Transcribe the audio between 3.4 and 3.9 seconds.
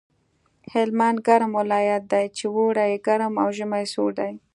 او ژمی